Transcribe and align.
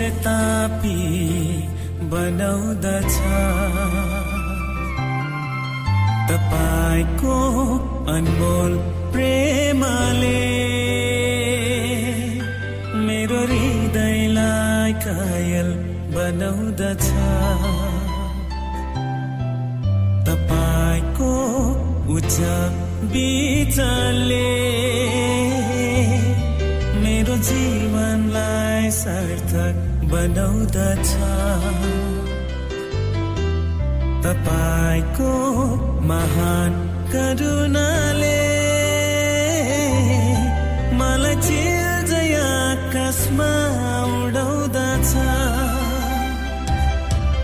पश्चातापी 0.00 0.98
बनाउँदछ 2.10 3.16
तपाईँको 6.30 7.36
अनमोल 8.14 8.72
प्रेमले 9.12 10.40
मेरो 13.06 13.40
हृदयलाई 13.52 14.92
कायल 15.04 15.68
बनाउँदछ 16.16 17.06
तपाईँको 20.28 21.32
उच्च 22.16 22.38
बिचले 23.12 24.48
मेरो 27.04 27.36
जीवनलाई 27.50 28.90
सार्थक 29.02 29.79
बनाउँदछ 30.12 31.10
तपाईँको 34.24 35.32
महान 36.10 36.72
करुणाले 37.12 38.40
मलाई 40.98 41.36
चिल्जय 41.46 42.34
आकाशमा 42.42 43.52
उडाउँदछ 44.18 45.12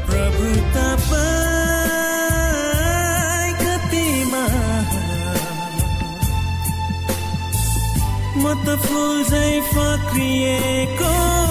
प्रभु 0.09 0.51
तपाईँ 0.77 1.37
म 8.43 8.45
त 8.65 8.79
फुल 8.85 9.19
फक्रिएको 9.73 11.46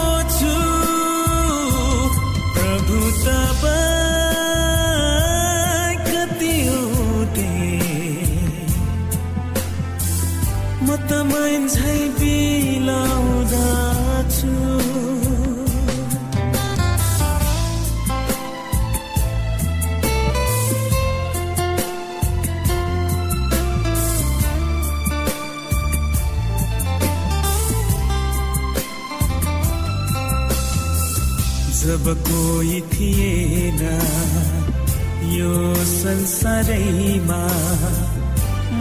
संसारैमा 36.06 37.38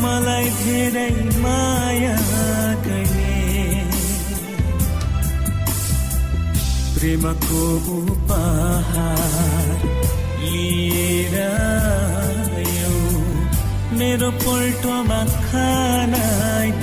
मलाई 0.01 0.49
धेरै 0.57 1.13
माया 1.45 2.17
गर्ने। 2.87 3.37
प्रेमको 6.97 7.63
उपहार 7.95 9.81
लिएर 10.43 11.37
मेरो 13.99 14.31
पल्टोमा 14.45 15.21
खाना 15.49 16.27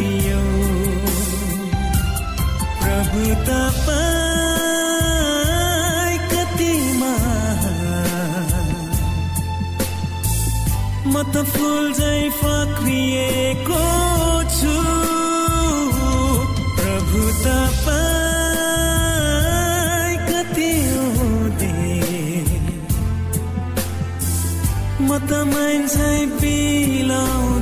दियो। 0.01 0.44
प्रभु 2.81 3.24
तपाईँ 3.47 4.31
त 11.21 11.41
फुल 11.53 11.85
झै 11.93 12.21
फक्रिएको 12.37 13.81
छु। 14.53 14.77
प्रभु 16.77 17.21
तपाईँ 17.43 18.21
कति 20.29 20.73
म 25.07 25.09
त 25.29 25.31
मान्छे 25.51 26.12
पिलाउँदछु। 26.41 27.62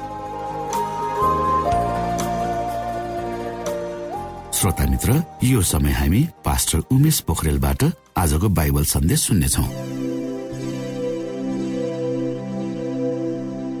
श्रोता 4.61 4.85
मित्र 4.85 5.13
यो 5.43 5.61
समय 5.65 5.91
हामी 5.91 6.19
पास्टर 6.45 6.79
उमेश 6.93 7.19
पोखरेलबाट 7.25 7.83
आजको 8.17 8.47
बाइबल 8.57 8.83
सन्देश 8.85 9.19
सुन्नेछौ। 9.19 9.63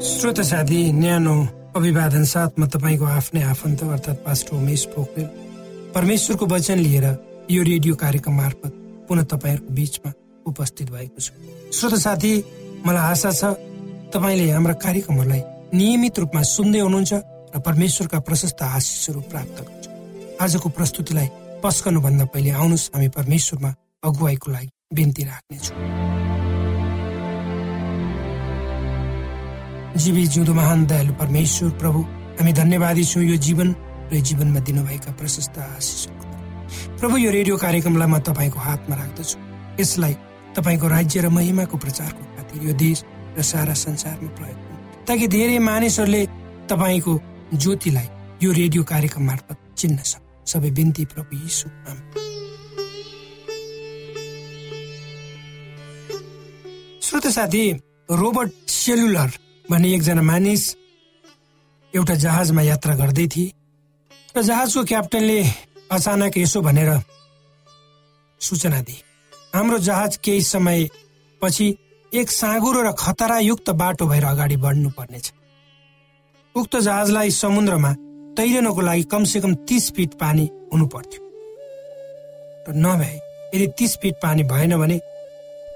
श्रोत 0.01 0.39
साथी 0.41 0.81
न्यानो 0.91 1.35
अभिवादन 1.77 2.23
साथ 2.25 2.57
म 2.59 2.65
तपाईँको 2.65 3.05
आफ्नै 3.05 3.41
आफन्त 3.45 3.83
अर्थात् 3.83 4.25
पास्टर 4.25 4.55
उमेश 4.57 4.85
पोखरेल। 4.97 5.27
परमेश्वरको 5.93 6.45
वचन 6.49 6.79
लिएर 6.79 7.05
यो 7.51 7.61
रेडियो 7.61 7.93
कार्यक्रम 8.01 8.33
मार्फत 8.41 8.73
पुनः 9.05 9.23
तपाईँहरूको 9.29 9.73
बिचमा 9.77 10.11
उपस्थित 10.49 10.87
भएको 10.89 11.19
छु। 11.21 11.31
श्रोत 11.77 11.95
साथी 12.01 12.33
मलाई 12.85 13.05
आशा 13.11 13.31
छ 13.37 13.53
तपाईँले 14.09 14.49
हाम्रा 14.49 14.73
कार्यक्रमहरूलाई 14.81 15.41
नियमित 15.77 16.19
रूपमा 16.19 16.41
सुन्दै 16.55 16.81
हुनुहुन्छ 16.81 17.13
र 17.53 17.59
परमेश्वरका 17.61 18.19
प्रशस्त 18.25 18.61
आशिषहरू 18.65 19.21
प्राप्त 19.29 19.57
गर्छ 19.61 19.80
आजको 20.41 20.69
प्रस्तुतिलाई 20.73 21.27
पस्कनुभन्दा 21.63 22.25
पहिले 22.33 22.51
आउनुहोस् 22.57 22.89
हामी 22.93 23.07
परमेश्वरमा 23.17 23.69
अगुवाईको 24.03 24.51
लागि 24.51 24.69
बिन्ती 24.95 25.23
राख्नेछौँ। 25.23 25.77
जीवी 30.01 30.23
जिउँदो 30.33 30.53
महान 30.53 30.85
दयालु 30.89 31.13
परमेश्वर 31.21 31.69
प्रभु 31.81 31.99
हामी 32.39 32.53
धन्यवादी 32.53 33.03
छौँ 33.05 33.23
यो 33.23 33.37
जीवन 33.37 33.69
र 34.11 34.19
जीवनमा 34.27 34.59
दिनुभएका 34.65 35.11
प्रशस्त 35.19 35.57
लागि। 35.59 36.09
प्रभु 36.99 37.15
यो 37.17 37.29
रेडियो 37.31 37.57
कार्यक्रमलाई 37.57 38.07
म 38.07 38.17
तपाईँको 38.25 38.59
हातमा 38.59 38.95
राख्दछु। 38.95 39.37
यसलाई 39.77 40.13
तपाईँको 40.57 40.87
राज्य 40.87 41.21
र 41.21 41.29
महिमाको 41.29 41.77
प्रचारको 41.77 42.23
खातिर 42.35 42.63
यो 42.67 42.73
देश 42.81 43.03
र 43.37 43.41
सारा 43.45 43.73
संसारमा 43.77 44.31
प्रयोग 44.39 44.57
ताकि 45.05 45.27
धेरै 45.27 45.59
मानिसहरूले 45.69 46.25
तपाईँको 46.71 47.13
ज्योतिलाई 47.53 48.07
यो 48.43 48.49
रेडियो 48.51 48.83
कार्यक्रम 48.83 49.23
मार्फत 49.27 49.57
चिन्न 49.77 49.97
सक्छ 50.01 50.30
सबै 50.45 50.71
बिन्ती 50.71 51.05
प्रभु 51.05 51.37
यीशु। 51.37 51.69
श्रोत 57.01 57.27
साथी 57.27 57.71
रोबर्ट 58.11 58.51
सेलुलर 58.69 59.31
भन्ने 59.69 59.93
एकजना 59.93 60.21
मानिस 60.21 60.75
एउटा 61.95 62.15
जहाजमा 62.15 62.61
यात्रा 62.61 62.95
गर्दै 62.95 63.27
थिए 63.27 63.51
र 64.37 64.41
जहाजको 64.41 64.83
क्याप्टनले 64.83 65.39
अचानक 65.91 66.37
यसो 66.37 66.61
भनेर 66.61 66.91
सूचना 68.41 68.81
दिए 68.81 69.01
हाम्रो 69.55 69.77
जहाज 69.77 70.17
केही 70.23 70.41
समय 70.41 70.89
पछि 71.41 71.67
एक 72.13 72.31
साँगुरो 72.31 72.81
र 72.81 72.91
खतरायुक्त 72.91 73.69
बाटो 73.69 74.07
भएर 74.07 74.25
अगाडि 74.25 74.57
बढ्नु 74.57 74.89
पर्नेछ 74.89 75.31
उक्त 76.55 76.77
जहाजलाई 76.77 77.31
समुद्रमा 77.31 77.91
तैरनको 78.37 78.81
लागि 78.81 79.03
कमसेकम 79.11 79.53
तीस 79.69 79.91
फिट 79.95 80.13
पानी 80.21 80.49
हुनु 80.73 80.85
पर्थ्यो 80.87 81.21
र 82.67 82.75
नभए 82.75 83.15
यदि 83.55 83.67
तीस 83.77 83.97
फिट 84.01 84.15
पानी 84.23 84.43
भएन 84.43 84.77
भने 84.77 84.97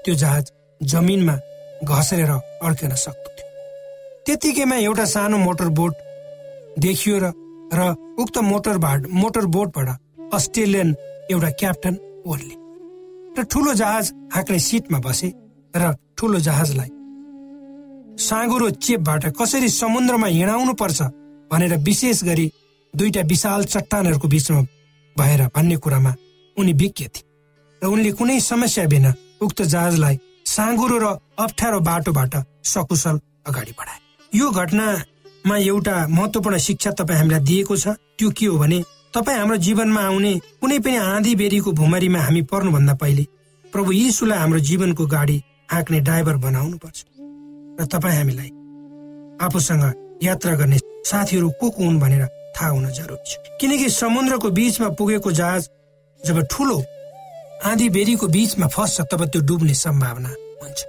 त्यो 0.04 0.14
जहाज 0.14 0.52
जमिनमा 0.80 1.34
घसेर 1.84 2.30
अड्किन 2.30 2.94
सक्दथ्यो 3.04 3.44
त्यतिकैमा 4.26 4.76
एउटा 4.76 5.04
सानो 5.04 5.38
मोटर 5.38 5.68
बोट 5.78 5.94
देखियो 6.78 7.18
र 7.18 7.32
र 7.74 7.94
उक्त 8.18 8.38
मोटर 8.38 8.78
बाट 8.78 9.06
मोटर 9.12 9.46
बोटबाट 9.54 9.88
अस्ट्रेलियन 10.34 10.94
एउटा 11.30 11.50
क्याप्टन 11.60 11.94
ओर्ले। 12.26 12.54
र 13.38 13.44
ठुलो 13.44 13.72
जहाज 13.74 14.12
हाँक्ने 14.34 14.58
सिटमा 14.58 14.98
बसे 14.98 15.32
र 15.76 15.92
ठुलो 16.18 16.38
जहाजलाई 16.46 16.90
साँगुरो 18.26 18.70
चेपबाट 18.70 19.24
कसरी 19.40 19.68
समुद्रमा 19.68 20.26
हिँडाउनु 20.26 20.72
पर्छ 20.72 21.02
भनेर 21.50 21.76
विशेष 21.86 22.22
गरी 22.24 22.50
दुईटा 22.94 23.20
विशाल 23.30 23.64
चट्टानहरूको 23.64 24.28
बिचमा 24.28 24.60
भएर 25.16 25.42
भन्ने 25.56 25.76
कुरामा 25.84 26.14
उनी 26.56 26.72
विज्ञ 26.82 27.04
थिए 27.14 27.24
र 27.82 27.86
उनले 27.86 28.10
कुनै 28.18 28.38
समस्या 28.40 28.84
बिना 28.92 29.12
उक्त 29.42 29.62
जहाजलाई 29.62 30.18
साँगुरो 30.46 30.98
र 30.98 31.06
अप्ठ्यारो 31.38 31.80
बाटोबाट 31.88 32.34
सकुशल 32.64 33.20
अगाडि 33.46 33.72
बढाए। 33.78 33.98
यो 34.32 34.50
घटनामा 34.50 35.56
एउटा 35.56 35.94
महत्वपूर्ण 36.08 36.58
शिक्षा 36.66 36.90
तपाईँ 36.98 37.18
हामीलाई 37.18 37.40
दिएको 37.48 37.76
छ। 37.76 37.88
त्यो 38.18 38.30
के 38.30 38.46
हो 38.46 38.58
भने 38.58 38.82
तपाईँ 39.14 39.38
हाम्रो 39.38 39.56
जीवनमा 39.66 40.00
आउने 40.00 40.32
कुनै 40.60 40.78
पनि 40.78 40.96
आँधी 40.96 41.34
बेरीको 41.36 41.72
भुमरीमा 41.72 42.20
हामी 42.20 42.42
पर्नुभन्दा 42.50 42.94
पहिले 43.02 43.24
प्रभु 43.72 43.92
यीशुलाई 43.92 44.38
हाम्रो 44.38 44.58
जीवनको 44.68 45.06
गाडी 45.06 45.36
हाँक्ने 45.72 46.00
ड्राइभर 46.00 46.36
बनाउनु 46.46 46.76
पर्छ 46.82 47.04
र 47.80 47.86
तपाईँ 47.92 48.16
हामीलाई 48.16 48.50
आफूसँग 49.46 49.84
यात्रा 50.24 50.54
गर्ने 50.56 50.78
साथीहरू 51.06 51.50
को 51.60 51.70
को 51.70 51.84
हुन् 51.84 52.00
भनेर 52.00 52.26
थाहा 52.56 52.70
हुन 52.70 52.90
जरुरी 52.90 53.24
छ। 53.26 53.36
किनकि 53.60 53.88
समुद्रको 53.90 54.50
बीचमा 54.50 54.88
पुगेको 54.98 55.32
जहाज 55.32 55.68
जब 56.20 56.40
ठुलो 56.50 56.78
आँधी 57.64 57.88
बेरीको 57.90 58.26
बीचमा 58.28 58.66
फस्छ 58.66 59.00
तब 59.12 59.24
त्यो 59.26 59.40
डुब्ने 59.42 59.74
सम्भावना 59.76 60.28
हुन्छ। 60.62 60.80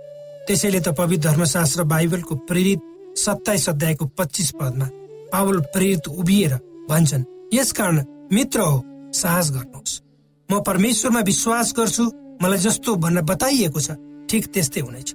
त्यसैले 0.48 0.80
त 0.80 0.90
पवित्र 0.98 1.30
धर्मशास्त्र 1.30 1.84
बाइबलको 1.84 2.36
प्रेरित 2.48 2.82
सत्ताइस 3.18 3.70
अध्यायको 3.70 4.06
पच्चिस 4.18 4.52
पदमा 4.60 4.88
पावल 5.32 5.60
प्रेरित 5.74 6.08
उभिएर 6.10 6.54
भन्छन् 6.90 7.24
यसकारण 7.54 8.04
मित्र 8.32 8.60
हो 8.60 8.84
साहस 9.14 9.52
गर्नुहोस्। 9.52 10.02
म 10.50 10.60
परमेश्वरमा 10.64 11.22
विश्वास 11.22 11.74
गर्छु 11.78 12.04
मलाई 12.42 12.60
जस्तो 12.60 12.96
भनेर 12.96 13.24
बताइएको 13.24 13.80
छ 13.80 13.92
ठिक 14.30 14.44
त्यस्तै 14.54 14.82
हुनेछ। 14.82 15.14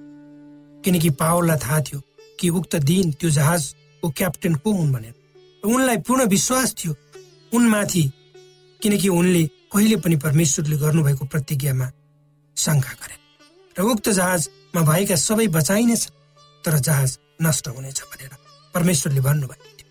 किनकि 0.83 1.09
पावललाई 1.19 1.57
थाहा 1.57 1.79
थियो 1.81 1.99
कि 2.39 2.49
उक्त 2.49 2.75
दिन 2.85 3.11
त्यो 3.19 3.29
जहाजको 4.03 4.09
क्याप्टेन 4.09 4.55
को 4.55 4.71
हुन् 4.71 4.91
भनेर। 4.91 5.13
उनलाई 5.63 5.97
पूर्ण 6.03 6.25
विश्वास 6.27 6.75
थियो। 6.75 6.95
उनमाथि 7.53 8.03
किनकि 8.81 9.09
उनले 9.09 9.43
कहिले 9.71 9.95
पनि 9.95 10.15
परमेश्वरले 10.15 10.77
गर्नुभएको 10.77 11.25
प्रतिज्ञामा 11.25 11.87
शङ्का 12.57 12.93
गरे। 12.99 13.15
र 13.75 13.81
उक्त 13.81 14.09
जहाजमा 14.09 14.81
भएका 14.83 15.15
सबै 15.15 15.47
बचाइनेछ 15.47 16.03
तर 16.63 16.79
जहाज 16.79 17.11
नष्ट 17.41 17.67
हुनेछ 17.67 17.99
भनेर 18.03 18.31
परमेश्वरले 18.75 19.21
भन्नुभएको 19.21 19.67
थियो। 19.79 19.89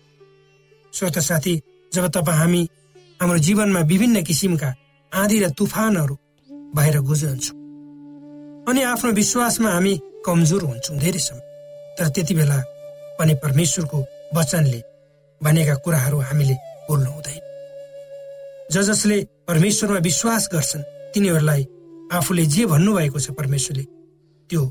श्रोत 0.93 1.17
साथी 1.19 1.53
जब 1.91 2.05
तपाईँ 2.13 2.37
हामी 2.37 2.61
हाम्रो 3.19 3.37
जीवनमा 3.37 3.81
विभिन्न 3.81 4.23
किसिमका 4.23 4.69
आँधी 5.11 5.37
र 5.39 5.49
तुफानहरू 5.57 6.15
भएर 6.75 6.99
गुज्रन्छौँ 7.01 7.57
अनि 8.69 8.81
आफ्नो 8.83 9.11
विश्वासमा 9.11 9.69
हामी 9.69 9.93
कमजोर 10.25 10.61
हुन्छौँ 10.63 10.97
धेरै 10.97 11.19
समय 11.19 11.45
तर 11.97 12.07
त्यति 12.13 12.33
बेला 12.35 12.59
पनि 13.19 13.33
परमेश्वरको 13.43 13.97
वचनले 14.35 14.81
भनेका 15.41 15.75
कुराहरू 15.83 16.19
हामीले 16.19 16.55
बोल्नु 16.87 17.09
हुँदैन। 17.11 17.41
ज 18.71 18.75
जसले 18.89 19.17
परमेश्वरमा 19.47 19.99
विश्वास 19.99 20.49
गर्छन् 20.53 20.83
तिनीहरूलाई 21.13 21.63
आफूले 22.13 22.45
जे 22.45 22.65
भन्नुभएको 22.65 23.19
छ 23.19 23.31
परमेश्वरले 23.39 23.83
त्यो 24.49 24.61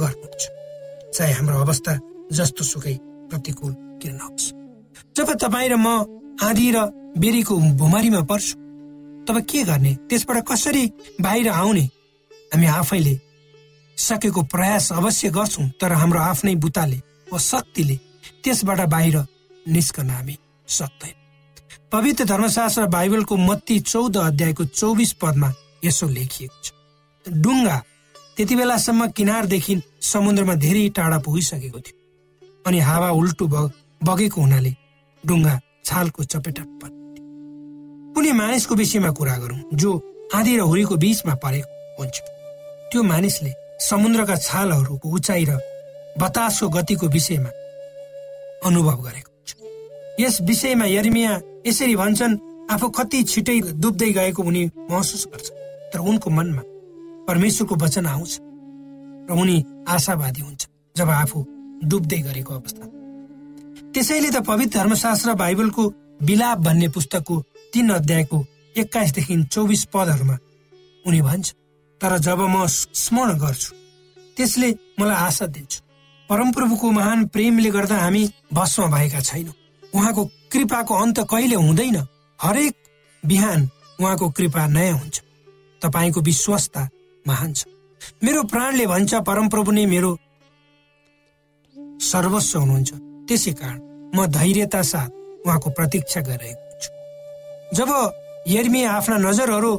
गर्नुहुन्छ। 0.00 0.42
चाहे 1.14 1.32
हाम्रो 1.32 1.56
अवस्था 1.60 1.92
जस्तो 2.32 2.64
सुकै 2.64 2.94
प्रतिकूल 3.30 3.72
किन 4.00 4.14
नहोस् 4.16 4.52
जब 5.16 5.28
तपाईँ 5.36 5.68
र 5.68 5.76
म 5.76 5.88
आँधी 6.40 6.68
र 6.72 6.78
बेरीको 7.18 7.54
भुमारीमा 7.76 8.22
पर्छु 8.24 8.54
तब 9.28 9.36
के 9.44 9.62
गर्ने? 9.62 9.92
त्यसबाट 10.08 10.38
कसरी 10.48 10.84
बाहिर 11.20 11.48
आउने? 11.48 11.84
हामी 12.52 12.66
आफैले 12.66 13.14
सकेको 13.96 14.42
प्रयास 14.52 14.92
अवश्य 14.92 15.30
गर्छौँ 15.30 15.68
तर 15.80 15.92
हाम्रो 15.92 16.20
आफ्नै 16.20 16.54
बुताले 16.56 16.98
वा 17.32 17.38
शक्तिले 17.38 17.96
त्यसबाट 18.44 18.80
बाहिर 18.94 19.16
निस्कन 19.66 20.10
हामी 20.10 20.36
सक्दैन 20.68 21.14
पवित्र 21.92 22.24
धर्मशास्त्र 22.24 22.86
बाइबलको 22.88 23.36
मत्ती 23.38 23.78
चौध 23.82 24.16
अध्यायको 24.18 24.64
चौबिस 24.64 25.12
पदमा 25.22 25.52
यसो 25.84 26.08
लेखिएको 26.08 26.58
छ। 26.64 26.72
डुङ्गा 27.26 27.76
त्यति 28.36 28.54
बेलासम्म 28.56 29.06
किनारदेखि 29.16 29.74
समुद्रमा 30.02 30.54
धेरै 30.64 30.88
टाढा 30.96 31.18
पुगिसकेको 31.26 31.80
थियो। 31.80 31.96
अनि 32.66 32.78
हावा 32.88 33.10
उल्टो 33.10 33.46
बगेको 34.00 34.40
हुनाले 34.40 34.72
डुङ्गा 35.24 35.54
छालको 35.84 36.24
चपेटा 36.24 36.64
कुनै 38.14 38.32
मानिसको 38.32 38.74
विषयमा 38.74 39.10
कुरा 39.18 39.36
गरौँ 39.38 39.60
जो 39.74 39.90
आँधी 40.34 40.56
र 40.56 40.60
हुरीको 40.60 40.96
बीचमा 40.96 41.34
परेको 41.44 41.70
हुन्छ। 41.98 42.16
त्यो 42.90 43.02
मानिसले 43.02 43.52
समुद्रका 43.80 44.36
छालहरूको 44.36 45.08
उचाइ 45.08 45.44
र 45.48 45.58
बतासको 46.20 46.68
गतिको 46.68 47.06
विषयमा 47.08 47.50
अनुभव 48.64 48.98
गरेको 49.06 49.30
हुन्छ 49.32 49.50
यस 50.20 50.40
विषयमा 50.48 50.86
यर्मिया 50.86 51.32
यसरी 51.66 51.94
भन्छन् 51.96 52.38
आफू 52.70 52.88
कति 52.98 53.22
छिटै 53.32 53.58
डुब्दै 53.82 54.10
गएको 54.12 54.42
उनी 54.42 54.62
महसुस 54.90 55.26
गर्छ। 55.32 55.46
तर 55.92 55.98
उनको 56.00 56.30
मनमा 56.30 56.62
परमेश्वरको 57.28 57.74
वचन 57.84 58.06
आउँछ 58.06 58.32
र 59.28 59.30
उनी 59.42 59.56
आशावादी 59.88 60.40
हुन्छ 60.40 60.62
जब 60.96 61.10
आफू 61.10 61.38
डुब्दै 61.90 62.20
गरेको 62.28 62.54
अवस्था। 62.54 62.86
त्यसैले 63.92 64.30
त 64.30 64.40
पवित्र 64.46 64.78
धर्मशास्त्र 64.78 65.34
बाइबलको 65.42 65.82
विलाप 66.22 66.58
भन्ने 66.66 66.88
पुस्तकको 66.94 67.34
तीन 67.72 67.88
अध्यायको 67.92 68.38
एक्काइसदेखि 68.78 69.34
चौबिस 69.52 69.84
पदहरूमा 69.92 70.36
उनी 71.04 71.20
भन्छ 71.22 71.46
तर 72.00 72.18
जब 72.18 72.40
म 72.48 72.66
स्मरण 72.66 73.38
गर्छु 73.38 73.70
त्यसले 74.36 74.68
मलाई 75.00 75.16
आशा 75.28 75.46
दिन्छ। 75.46 75.72
परमप्रभुको 76.30 76.90
महान 76.90 77.26
प्रेमले 77.26 77.70
गर्दा 77.70 77.96
हामी 77.96 78.22
भस्म 78.52 78.86
भएका 78.92 79.20
छैनौँ। 79.20 79.54
उहाँको 79.94 80.24
कृपाको 80.52 80.94
अन्त 80.94 81.18
कहिले 81.30 81.56
हुँदैन। 81.56 81.96
हरेक 82.38 82.74
बिहान 83.22 83.68
उहाँको 84.00 84.30
कृपा 84.30 84.66
नयाँ 84.66 84.98
हुन्छ। 84.98 85.20
तपाईँको 85.82 86.20
विश्वस्ता 86.20 86.88
महान 87.26 87.52
छ। 87.52 87.64
मेरो 88.24 88.42
प्राणले 88.42 88.86
भन्छ 88.86 89.14
परमप्रभु 89.14 89.70
नै 89.72 89.86
मेरो 89.86 90.10
सर्वस्व 92.02 92.58
हुनुहुन्छ। 92.58 92.92
त्यसै 93.28 93.52
कारण 93.52 93.78
म 94.16 94.26
धैर्यता 94.28 94.82
साथ 94.82 95.10
उहाँको 95.46 95.70
प्रतीक्षा 95.70 96.20
गरिरहेको 96.20 96.64
हुन्छु 96.64 96.90
जब 97.76 97.90
यर्मिया 98.48 98.90
आफ्ना 98.92 99.16
नजरहरू 99.18 99.72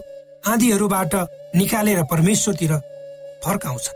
आँधीहरूबाट 0.48 1.14
निकालेर 1.56 2.04
परमेश्वरतिर 2.04 2.74
फर्काउँछ 3.44 3.90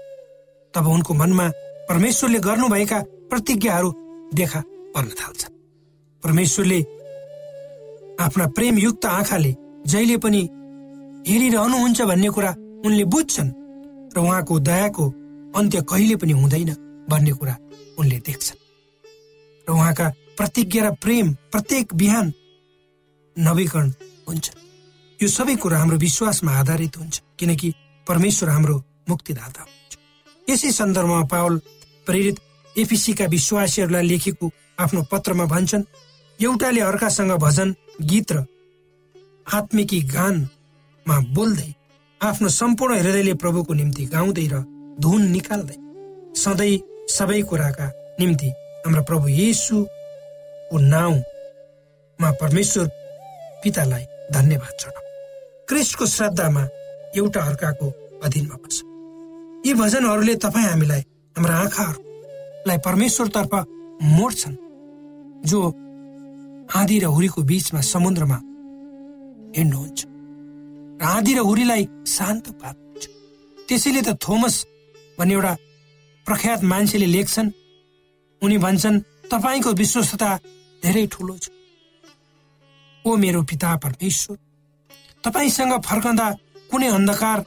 तब 0.74 0.88
उनको 0.88 1.14
मनमा 1.14 1.48
परमेश्वरले 1.90 2.40
गर्नुभएका 2.40 3.00
प्रतिज्ञाहरू 3.32 3.90
देखा 4.36 4.60
पर्न 4.96 5.10
थाल्छ। 5.20 5.44
परमेश्वरले 6.24 6.80
आफ्ना 8.20 8.46
प्रेमयुक्त 8.56 9.06
आँखाले 9.08 9.52
जहिले 9.88 10.18
पनि 10.20 10.42
हेरिरहनुहुन्छ 11.28 12.02
भन्ने 12.12 12.30
कुरा 12.36 12.52
उनले 12.86 13.04
बुझ्छन् 13.14 13.52
र 14.16 14.20
उहाँको 14.20 14.60
दयाको 14.60 15.06
अन्त्य 15.56 15.82
कहिले 15.90 16.16
पनि 16.20 16.34
हुँदैन 16.42 16.72
भन्ने 17.10 17.32
कुरा 17.40 17.56
उनले 18.00 18.18
देख्छन्। 18.28 18.60
र 19.68 19.72
उहाँका 19.72 20.08
प्रतिज्ञा 20.38 20.82
र 20.84 20.92
प्रेम 21.04 21.34
प्रत्येक 21.52 21.94
बिहान 21.96 22.34
नवीकरण 23.36 23.88
हुन्छ। 24.28 24.46
यो 25.20 25.28
सबै 25.28 25.56
कुरा 25.56 25.78
हाम्रो 25.80 25.98
विश्वासमा 25.98 26.52
आधारित 26.52 26.98
हुन्छ 26.98 27.16
किनकि 27.40 27.74
परमेश्वर 28.08 28.50
हाम्रो 28.50 28.76
मुक्तिदाता 29.10 29.62
हुन्छ। 29.62 29.94
यसै 30.48 30.72
सन्दर्भमा 30.72 31.24
पावल 31.32 31.56
प्रेरित 32.08 32.40
एफिसीका 32.76 33.26
विश्वासीहरूलाई 33.36 34.08
लेखेको 34.08 34.50
आफ्नो 34.80 35.02
पत्रमा 35.12 35.46
भन्छन् 35.54 35.84
एउटाले 36.40 36.82
अर्कासँग 36.82 37.32
भजन 37.46 37.74
गीत 38.10 38.32
र 38.32 38.46
आत्मिकी 39.46 40.00
गानमा 40.14 41.18
बोल्दै 41.36 41.72
आफ्नो 42.22 42.50
सम्पूर्ण 42.52 43.00
हृदयले 43.00 43.34
प्रभुको 43.42 43.74
निम्ति 43.74 44.06
गाउँदै 44.14 44.48
र 44.54 44.62
धुन 45.00 45.22
निकाल्दै 45.32 45.78
सधैँ 46.36 46.76
सबै 47.10 47.42
कुराका 47.50 47.88
निम्ति 48.20 48.50
हाम्रो 48.86 49.04
प्रभु 49.10 49.28
येसुको 49.40 50.78
नाउँमा 50.94 52.32
परमेश्वर 52.42 52.88
पितालाई 53.64 54.06
धन्यवाद 54.34 54.74
चढाउ 54.80 55.06
क्रिस्टको 55.70 56.06
श्रद्धामा 56.08 56.64
एउटा 57.18 57.42
अर्काको 57.44 57.88
अधीनमा 58.26 58.58
बस्छ 58.64 58.82
यी 59.66 59.74
भजनहरूले 59.82 60.36
तपाईँ 60.44 60.68
हामीलाई 60.68 61.04
हाम्रा 61.38 61.56
आँखाहरूलाई 61.56 62.78
परमेश्वरतर्फ 62.82 63.54
मोड्छन् 64.10 64.56
जो 65.46 65.60
आँधी 66.74 66.98
र 67.00 67.06
हुरीको 67.14 67.42
बीचमा 67.44 67.82
समुद्रमा 67.84 68.38
हिँड्नुहुन्छ 69.54 70.00
र 70.98 71.06
आँधी 71.06 71.34
र 71.34 71.40
हुरीलाई 71.46 71.84
शान्त 72.10 72.46
पार्नुहुन्छ 72.58 73.06
त्यसैले 73.68 74.02
त 74.02 74.18
थोमस 74.18 74.56
भन्ने 75.20 75.34
एउटा 75.34 75.54
प्रख्यात 76.26 76.64
मान्छेले 76.66 77.06
लेख्छन् 77.06 77.54
उनी 78.42 78.58
भन्छन् 78.58 79.02
तपाईँको 79.30 79.78
विश्वस्तता 79.78 80.32
धेरै 80.84 81.06
ठुलो 81.14 81.38
छ 81.38 81.54
ओ 83.06 83.16
मेरो 83.16 83.42
पिता 83.46 83.76
परमेश्वर 83.78 84.38
तपाईँसँग 85.24 85.82
फर्कँदा 85.86 86.28
कुनै 86.72 86.88
अन्धकार 86.98 87.46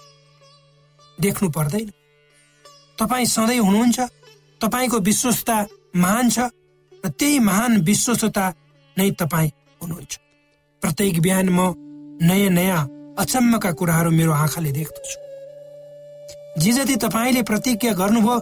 देख्नु 1.18 1.50
पर्दैन 1.50 1.90
तपाईँ 3.00 3.26
सधैँ 3.26 3.58
हुनुहुन्छ 3.58 4.00
तपाईँको 4.60 4.98
विश्वस्तता 5.00 5.56
महान 5.96 6.28
छ 6.28 6.38
र 7.04 7.08
त्यही 7.08 7.38
महान 7.40 7.80
विश्वस्तता 7.80 8.44
नै 8.96 9.10
तपाईँ 9.16 9.50
हुनुहुन्छ। 9.80 10.12
प्रत्येक 10.82 11.20
बिहान 11.20 11.48
म 11.48 11.72
नयाँ 12.20 12.50
नयाँ 12.52 12.82
अचम्मका 13.18 13.70
कुराहरू 13.72 14.10
मेरो 14.10 14.32
आँखाले 14.32 14.72
देख्दछु। 14.72 15.16
जे 16.60 16.72
जति 16.72 16.96
तपाईँले 16.96 17.42
प्रतिज्ञा 17.42 17.92
गर्नुभयो 17.96 18.38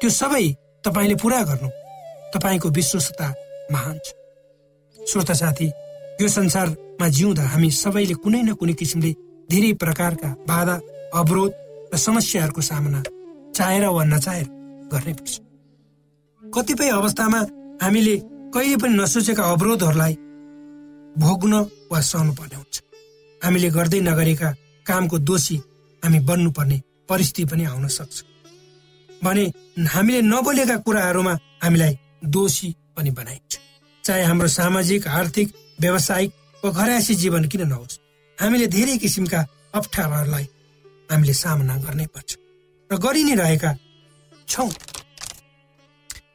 त्यो 0.00 0.10
सबै 0.10 0.44
तपाईँले 0.84 1.14
पुरा 1.16 1.40
गर्नु। 1.48 1.68
तपाईँको 2.34 2.68
विश्वस्तता 2.68 3.26
महान 3.72 3.96
छ। 4.04 4.12
श्रोता 4.96 5.34
साथी 5.34 5.66
यो 6.20 6.28
संसारमा 6.28 7.08
जिउँदा 7.08 7.42
हामी 7.42 7.70
सबैले 7.72 8.14
कुनै 8.20 8.42
न 8.42 8.52
कुनै 8.52 8.74
किसिमले 8.76 9.10
धेरै 9.48 9.72
प्रकारका 9.80 10.28
बाधा 10.44 10.76
अवरोध 11.14 11.52
र 11.94 11.96
समस्याहरूको 11.96 12.60
सामना 12.60 13.00
चाहेर 13.58 13.84
वा 13.96 14.04
नचाहेर 14.04 14.46
गर्नै 14.92 15.12
पर्छ। 15.18 15.34
कतिपय 16.42 16.88
अवस्थामा 16.90 17.40
हामीले 17.82 18.14
कहिले 18.54 18.76
पनि 18.82 18.94
नसोचेका 18.96 19.42
अवरोधहरूलाई 19.52 20.14
भोग्न 21.22 21.54
वा 21.90 22.00
सहनु 22.10 22.32
पर्ने 22.38 22.56
हुन्छ। 22.56 22.76
हामीले 23.42 23.68
गर्दै 23.76 24.00
नगरेका 24.00 24.48
कामको 24.86 25.16
दोषी 25.28 25.56
हामी 26.02 26.18
बन्नुपर्ने 26.28 26.78
परिस्थिति 27.08 27.44
पनि 27.50 27.64
आउन 27.64 27.86
सक्छ। 27.98 28.16
भने 29.24 29.44
हामीले 29.94 30.20
नबोलेका 30.22 30.76
कुराहरूमा 30.86 31.34
हामीलाई 31.62 31.94
दोषी 32.34 32.68
पनि 32.96 33.10
बनाइन्छ। 33.10 33.52
चाहे 34.04 34.22
हाम्रो 34.24 34.48
सामाजिक 34.48 35.06
आर्थिक 35.20 35.48
व्यावसायिक 35.80 36.30
वा 36.62 36.70
घरायसी 36.70 37.14
जीवन 37.14 37.44
किन 37.50 37.62
नहोस् 37.68 37.98
हामीले 38.38 38.66
धेरै 38.66 38.96
किसिमका 39.02 39.40
अप्ठ्याराहरूलाई 39.74 40.46
हामीले 41.10 41.34
सामना 41.34 41.76
गर्नै 41.84 42.06
पर्छ। 42.14 42.30
र 42.90 42.96
गरि 42.96 43.22
नै 43.24 43.34
रहेका 43.34 43.70
छौँ। 44.48 44.70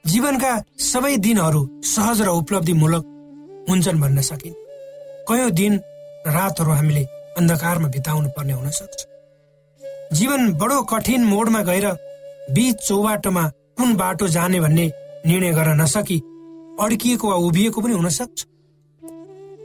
जीवनका 0.06 0.52
सबै 0.84 1.14
दिनहरू 1.18 1.62
सहज 1.84 2.22
र 2.22 2.30
उपलब्धिमूलक 2.40 3.04
हुन्छन् 3.70 4.02
भन्न 4.02 4.22
सकिन्। 4.22 4.56
कयौँ 5.28 5.52
दिन 5.60 5.74
र 6.26 6.30
रातहरू 6.30 6.72
हामीले 6.72 7.04
अन्धकारमा 7.38 7.88
बिताउनु 7.88 8.30
पर्ने 8.36 8.54
हुन 8.54 8.70
सक्छ। 8.70 9.00
जीवन 10.14 10.42
बडो 10.62 10.78
कठिन 10.84 11.24
मोडमा 11.26 11.62
गएर 11.70 11.88
बीच 12.54 12.76
चौबाटोमा 12.88 13.44
कुन 13.78 13.96
बाटो 13.96 14.28
जाने 14.28 14.60
भन्ने 14.60 14.86
निर्णय 15.26 15.52
गर्न 15.58 15.82
नसकी 15.82 16.18
अड्किएको 16.80 17.26
वा 17.30 17.36
उभिएको 17.48 17.82
पनि 17.82 17.94
हुन 17.94 18.10
सक्छ। 18.10 18.40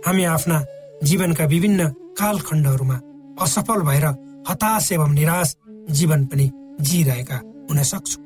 हामी 0.06 0.24
आफ्ना 0.24 0.64
जीवनका 1.02 1.44
विभिन्न 1.44 1.88
कालखण्डहरूमा 2.18 2.96
असफल 3.44 3.80
भएर 3.88 4.06
हताश 4.48 4.92
एवं 4.92 5.12
निराश 5.14 5.54
जीवन 5.90 6.26
पनि 6.26 6.46
जिरहेका 6.80 7.36
हुन 7.70 7.82
सक्छौँ। 7.82 8.22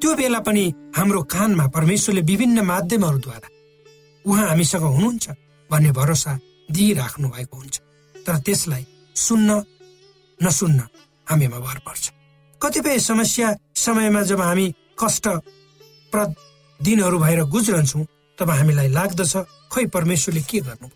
त्यो 0.00 0.14
बेला 0.16 0.40
पनि 0.46 0.64
हाम्रो 0.96 1.22
कानमा 1.32 1.66
परमेश्वरले 1.76 2.20
विभिन्न 2.22 2.60
माध्यमहरूद्वारा 2.64 3.48
उहाँ 4.24 4.46
हामीसँग 4.48 4.82
हुनुहुन्छ 4.84 5.26
भन्ने 5.70 5.90
भरोसा 5.92 6.32
दिइराख्नु 6.70 7.28
भएको 7.28 7.56
हुन्छ। 7.56 7.76
तर 8.26 8.36
त्यसलाई 8.46 8.84
सुन्न 9.16 9.50
नसुन्न 10.40 10.80
हामीमा 11.26 11.58
भर 11.58 11.78
पर्छ 11.86 12.04
कतिपय 12.60 12.98
समस्या 13.00 13.48
समयमा 13.76 14.22
जब 14.22 14.40
हामी 14.40 14.66
कष्टप्रद 15.00 16.34
दिनहरू 16.80 17.18
भएर 17.18 17.40
गुज्रन्छौँ 17.48 18.04
तब 18.38 18.50
हामीलाई 18.50 18.88
लाग्दछ 18.88 19.36
खै 19.72 19.84
परमेश्वरले 19.94 20.42
के 20.50 20.60
गर्नु 20.60 20.88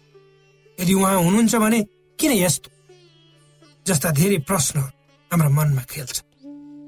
यदि 0.79 0.93
उहाँ 0.95 1.17
हुनुहुन्छ 1.23 1.55
भने 1.57 1.81
किन 2.19 2.33
यस्तो? 2.33 2.71
जस्ता 3.87 4.11
धेरै 4.11 4.39
प्रश्नहरू 4.49 4.93
हाम्रा 5.31 5.49
मनमा 5.49 5.83
खेल्छ। 5.91 6.17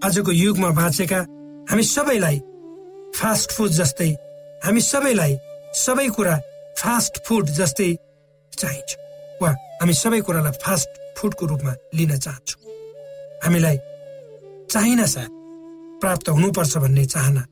आजको 0.05 0.33
युगमा 0.33 0.71
बाँचेका 0.79 1.21
हामी 1.71 1.83
सबैलाई 1.83 2.39
फास्ट 3.17 3.53
फुड 3.57 3.71
जस्तै 3.79 4.11
हामी 4.65 4.81
सबैलाई 4.81 5.33
सबै 5.85 6.09
कुरा 6.17 6.35
फास्ट 6.81 7.15
फुड 7.27 7.47
जस्तै 7.59 7.91
चाहिन्छ 8.53 8.91
वा 9.43 9.51
हामी 9.81 9.95
सबै 10.03 10.21
कुरालाई 10.27 10.59
फास्ट 10.65 10.91
फुडको 11.17 11.47
रूपमा 11.47 11.73
लिन 11.97 12.13
चाहन्छौँ। 12.17 12.61
हामीलाई 13.45 13.77
चाहिन 14.73 15.05
सायद 15.07 15.33
प्राप्त 16.01 16.29
हुनुपर्छ 16.29 16.77
भन्ने 16.77 17.05
चाहना 17.15 17.43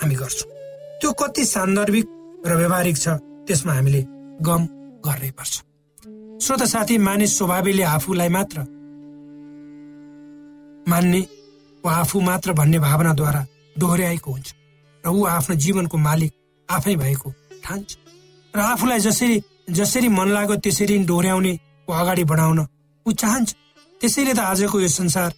हामी 0.00 0.14
गर्छौँ। 0.14 0.50
त्यो 1.00 1.12
कति 1.20 1.44
सान्दर्भिक 1.44 2.06
र 2.46 2.50
व्यवहारिक 2.56 2.96
छ 2.96 3.08
त्यसमा 3.46 3.72
हामीले 3.72 4.02
गम 4.40 4.62
गर्नै 5.06 5.30
पर्छ। 5.38 5.54
श्रोत 6.42 6.62
साथी 6.72 6.96
मानिस 6.98 7.36
स्वभावले 7.38 7.82
आफूलाई 7.96 8.28
मात्र 8.36 8.58
मान्ने 10.88 11.20
वा 11.84 11.92
आफू 11.94 12.20
मात्र 12.20 12.52
भन्ने 12.54 12.78
भावनाद्वारा 12.80 13.46
दोहोऱ्याएको 13.76 14.30
हुन्छ 14.30 14.48
र 15.04 15.08
ऊ 15.08 15.24
आफ्नो 15.28 15.56
जीवनको 15.56 15.96
मालिक 16.00 16.32
आफै 16.68 16.94
भएको 16.96 17.30
ठान्छ 17.64 17.88
र 18.54 18.60
आफूलाई 18.62 19.00
जसरी 19.00 19.42
जसरी 19.72 20.08
मन 20.10 20.28
लाग्यो 20.30 20.56
त्यसरी 20.58 20.98
डोर्याउने 21.04 21.52
वा 21.88 21.98
अगाडि 22.00 22.24
बढाउन 22.24 22.60
ऊ 23.06 23.12
चाहन्छ 23.14 23.48
त्यसैले 24.00 24.34
त 24.34 24.38
आजको 24.44 24.80
यो 24.80 24.88
संसार 24.90 25.30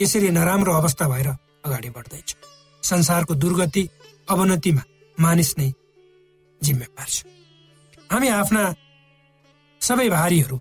यसरी 0.00 0.28
नराम्रो 0.30 0.72
अवस्था 0.74 1.08
भएर 1.08 1.28
अगाडि 1.64 1.90
बढ्दैछ 1.90 2.36
संसारको 2.82 3.34
दुर्गति 3.36 3.88
अवनतिमा 4.28 4.82
मानिस 5.18 5.50
नै 5.58 5.70
जिम्मेवार 6.60 7.08
छ 7.08 7.18
हामी 8.10 8.28
आफ्ना 8.34 8.62
सबै 9.80 10.08
भारीहरू 10.10 10.56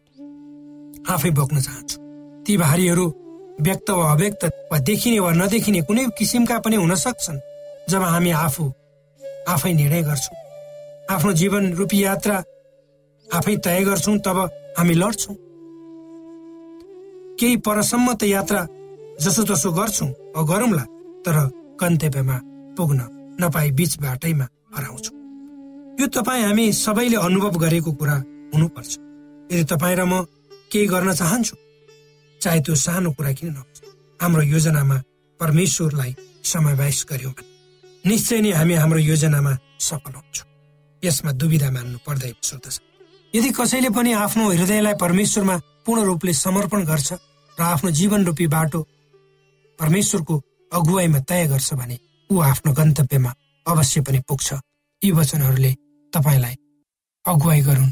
आफै 1.10 1.32
बोक्न 1.32 1.62
चाहन्छौँ 1.62 2.02
ती 2.46 2.58
भारीहरू 2.58 3.06
व्यक्त 3.62 3.90
वा 3.90 4.12
अव्यक्त 4.12 4.44
वा 4.72 4.78
देखिने 4.80 5.20
वा 5.20 5.32
नदेखिने 5.32 5.82
कुनै 5.88 6.06
किसिमका 6.18 6.58
पनि 6.60 6.76
हुन 6.76 6.96
सक्छन् 6.96 7.40
जब 7.90 8.02
हामी 8.04 8.32
आफू 8.46 8.64
आफै 9.48 9.72
निर्णय 9.74 10.02
गर्छौँ। 10.04 10.38
आफ्नो 11.14 11.32
जीवन 11.40 11.64
रूपी 11.74 12.04
यात्रा 12.04 12.36
आफै 13.28 13.56
तय 13.66 13.84
गर्छौँ 13.86 14.18
तब 14.26 14.38
हामी 14.78 14.94
लड्छौँ। 14.94 15.36
केही 17.40 17.56
परसम्म 17.66 18.14
त 18.14 18.24
यात्रा 18.26 18.62
जसो 19.24 19.44
तसो 19.50 19.72
गर्छौँ 19.72 20.10
वा 20.36 20.42
गरौँला 20.52 20.84
तर 21.26 21.38
गन्तव्यमा 21.82 22.38
पुग्न 22.78 23.00
नपाई 23.42 23.72
बीच 23.72 24.00
बाटैमा 24.02 24.46
हराउँछौँ। 24.76 25.16
यो 26.00 26.06
तपाईँ 26.12 26.44
हामी 26.44 26.66
सबैले 26.74 27.18
अनुभव 27.18 27.56
गरेको 27.64 27.92
कुरा 28.00 28.16
हुनुपर्छ। 28.54 28.92
यदि 29.50 29.64
तपाईँ 29.72 29.96
र 29.96 30.04
म 30.04 30.14
केही 30.72 30.86
गर्न 30.92 31.14
चाहन्छु 31.14 31.56
चाहे 32.46 32.60
त्यो 32.62 32.76
सानो 32.78 33.10
कुरा 33.18 33.32
किन 33.34 33.50
नहोस्। 33.58 33.82
हाम्रो 34.22 34.42
योजनामा 34.54 34.98
परमेश्वरलाई 35.40 36.12
समावेश 36.46 36.98
गर्यौँ 37.10 37.34
भने 37.34 38.10
निश्चय 38.10 38.40
नै 38.46 38.52
हामी 38.54 38.74
हाम्रो 38.82 39.00
योजनामा 39.02 39.54
सफल 39.82 40.14
हुन्छौँ। 40.14 40.48
यसमा 41.04 41.32
दुविधा 41.42 41.70
मान्नु 41.76 41.98
पर्दैन 42.06 42.36
सोध्दछ 42.50 42.76
यदि 43.34 43.50
कसैले 43.58 43.90
पनि 43.98 44.12
आफ्नो 44.14 44.44
हृदयलाई 44.52 44.94
परमेश्वरमा 45.02 45.56
पूर्ण 45.86 46.02
रूपले 46.06 46.34
समर्पण 46.46 46.86
गर्छ 46.86 47.10
र 47.58 47.62
आफ्नो 47.74 47.90
जीवन 48.00 48.26
रूपी 48.26 48.48
बाटो 48.54 48.82
परमेश्वरको 49.80 50.36
अगुवाईमा 50.72 51.20
तय 51.30 51.46
गर्छ 51.50 51.74
भने 51.74 51.98
ऊ 52.30 52.40
आफ्नो 52.52 52.72
गन्तव्यमा 52.74 53.32
अवश्य 53.66 54.02
पनि 54.06 54.20
पुग्छ। 54.30 54.54
यी 55.02 55.12
वचनहरूले 55.12 55.72
तपाईँलाई 56.14 56.56
अगुवाई 57.26 57.62
गरून्। 57.68 57.92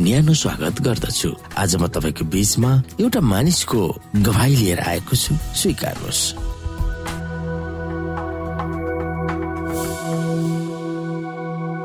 न्यानो 0.00 0.34
स्वागत 0.34 0.80
गर्दछु। 0.86 1.28
आज 1.58 1.74
म 1.76 1.86
तपाईँको 1.90 2.24
बीचमा 2.30 2.70
एउटा 3.02 3.20
मानिसको 3.20 3.80
गवाई 4.22 4.54
लिएर 4.54 4.80
आएको 4.80 5.16
छु। 5.16 5.34
स्वीकार्नुहोस्। 5.34 6.22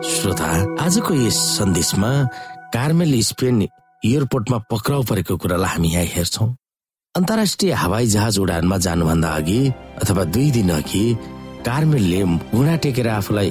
श्रोता 0.05 0.49
आजको 0.77 1.13
यस 1.25 1.37
सन्देशमा 1.57 2.11
कार्मेल 2.69 3.13
स्पेन 3.25 3.61
एयरपोर्टमा 4.05 4.57
पक्राउ 4.69 5.03
परेको 5.09 5.37
कुरालाई 5.41 5.73
हामी 5.73 5.89
यहाँ 5.93 6.05
हेर्छौ। 6.13 6.45
अन्तर्राष्ट्रिय 7.15 7.73
हवाई 7.73 8.05
जहाज 8.13 8.39
उडानमा 8.39 8.77
जानुभन्दा 8.77 9.29
अघि 9.41 9.61
अथवा 10.05 10.23
दुई 10.29 10.51
दिन 10.51 10.69
अघि 10.69 11.05
कार्मेलले 11.65 12.23
घुँडा 12.53 12.75
टेकेर 12.77 13.07
आफूलाई 13.09 13.49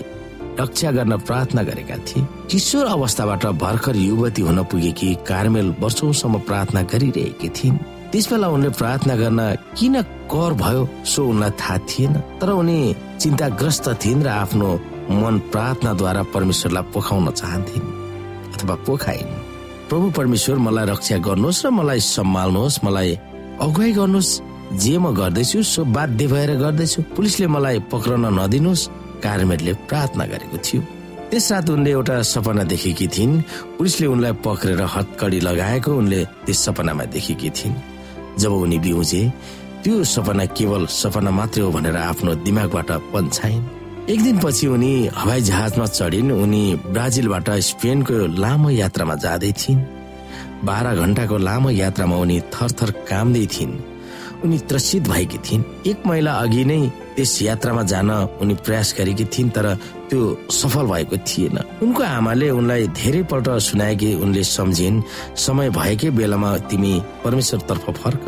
रक्षा 0.60 0.90
गर्न 0.90 1.16
प्रार्थना 1.18 1.62
गरेका 1.62 1.96
थिए। 1.96 2.26
किशोर 2.50 2.86
अवस्थाबाट 2.86 3.46
भर्खर 3.56 3.96
युवती 3.96 4.42
हुन 4.42 4.62
पुगेकी 4.64 5.14
कार्मेल 5.28 5.74
वर्षौसम्म 5.80 6.38
प्रार्थना 6.38 6.82
गरिरहेकी 6.82 7.48
थिइन्। 7.48 7.76
त्यस 8.12 8.28
बेला 8.28 8.48
उनले 8.48 8.68
प्रार्थना 8.68 9.14
गर्न 9.16 9.40
किन 9.78 10.02
कर 10.32 10.52
भयो 10.52 10.88
सो 11.04 11.20
उनलाई 11.24 11.50
थाहा 11.50 11.78
थिएन। 11.88 12.12
तर 12.40 12.50
उनी 12.50 12.78
चिन्ताग्रस्त 13.20 13.88
थिइन् 14.04 14.22
र 14.22 14.28
आफ्नो 14.28 14.68
मन 15.10 15.38
प्रार्थनाद्वारा 15.52 16.22
परमेश्वरलाई 16.34 16.84
पोखाउन 16.92 17.30
चाहन्थिन् 17.30 17.86
अथवा 18.54 18.74
पोखाइन्। 18.86 19.32
प्रभु 19.88 20.10
परमेश्वर 20.10 20.56
मलाई 20.58 20.86
रक्षा 20.86 21.16
गर्नुहोस् 21.18 21.64
र 21.66 21.70
मलाई 21.70 22.00
सम्हाल्नुहोस् 22.00 22.84
मलाई 22.84 23.10
अगुवाई 23.60 23.92
गर्नुहोस्। 23.92 24.40
जे 24.72 24.96
म 24.98 25.12
गर्दैछु 25.12 25.62
सो 25.62 25.84
बाध्य 25.84 26.26
भएर 26.26 26.50
गर्दैछु। 26.56 27.02
पुलिसले 27.16 27.46
मलाई 27.46 27.78
पक्रन 27.92 28.24
नदिनुहोस्। 28.38 28.88
कार्मेटले 29.24 29.72
प्रार्थना 29.88 30.24
गरेको 30.26 30.58
थियो। 30.58 30.82
त्यस 31.30 31.52
रात 31.52 31.70
उनले 31.70 31.90
एउटा 31.90 32.16
सपना 32.22 32.62
देखेकी 32.68 33.06
थिइन्। 33.08 33.40
पुलिसले 33.78 34.06
उनलाई 34.06 34.32
पक्रेर 34.44 34.80
हतकडी 34.94 35.40
लगाएको 35.40 35.90
उनले 35.92 36.20
त्यस 36.44 36.58
सपनामा 36.64 37.04
देखेकी 37.14 37.50
थिइन्। 37.50 37.74
जब 38.38 38.52
उनी 38.52 38.78
बिउजे 38.78 39.22
त्यो 39.82 40.04
सपना 40.04 40.44
केवल 40.56 40.87
सपना 40.87 41.30
मात्रै 41.30 41.62
हो 41.64 41.70
भनेर 41.72 41.96
आफ्नो 41.96 42.35
दिमागबाट 42.44 42.90
पन्छाइन्। 43.12 43.64
एक 44.11 44.20
दिनपछि 44.22 44.66
उनी 44.66 44.92
हवाई 45.14 45.40
जहाजमा 45.40 45.87
चढिन्। 45.87 46.30
उनी 46.32 46.62
ब्राजिलबाट 46.90 47.48
स्पेनको 47.68 48.16
लामो 48.37 48.70
यात्रामा 48.70 49.14
जाँदै 49.14 49.52
थिइन्। 49.52 49.80
बाह्र 50.64 50.94
घण्टाको 50.96 51.37
लामो 51.38 51.70
यात्रामा 51.70 52.16
उनी 52.16 52.38
थरथर 52.54 52.90
कामदै 53.08 53.46
थिइन्। 53.46 53.72
उनी 54.44 54.58
त्रसित 54.68 55.02
भएकी 55.08 55.38
थिइन्। 55.38 55.62
एक 55.87 56.06
महिना 56.06 56.32
अघि 56.42 56.64
नै 56.64 56.80
त्यस 57.16 57.42
यात्रामा 57.42 57.83
जान 57.83 58.11
उनी 58.40 58.55
प्रयास 58.64 58.94
गरेकी 58.98 59.25
थिइन् 59.25 59.51
तर 59.51 59.66
त्यो 60.09 60.20
सफल 60.51 60.87
भएको 60.87 61.16
थिएन। 61.29 61.57
उनको 61.83 62.03
आमाले 62.03 62.51
उनलाई 62.51 62.87
धेरै 62.96 63.22
पल्ट 63.31 63.48
सुनाएकी 63.68 64.14
उनले 64.14 64.42
सम्झिन् 64.44 65.03
समय 65.37 65.70
भएकै 65.70 66.11
बेलामा 66.11 66.51
तिमी 66.70 66.94
परमेश्वरतर्फ 67.25 67.85
फर्क। 68.03 68.22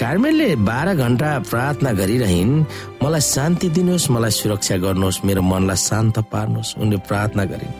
कार्मेलले 0.00 0.56
बाह्र 0.62 0.94
घण्टा 0.94 1.30
प्रार्थना 1.50 1.90
गरिरहन् 1.92 2.64
मलाई 3.02 3.20
शान्ति 3.20 3.68
दिनुहोस् 3.68 4.10
मलाई 4.10 4.30
सुरक्षा 4.30 4.76
गर्नुहोस् 4.76 5.24
मेरो 5.26 5.42
मनलाई 5.42 5.76
शान्त 5.76 6.18
पार्नुहोस्। 6.32 6.74
उनले 6.78 6.96
प्रार्थना 7.08 7.44
गरिन्। 7.44 7.74